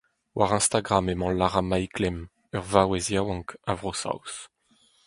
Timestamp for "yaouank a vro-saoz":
3.13-4.35